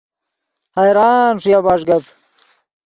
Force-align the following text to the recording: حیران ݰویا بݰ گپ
حیران 0.77 1.31
ݰویا 1.41 1.59
بݰ 1.65 1.81
گپ 1.87 2.05